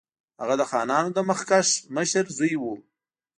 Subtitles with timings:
[0.41, 2.73] هغه د خانانو د مخکښ مشر زوی وو.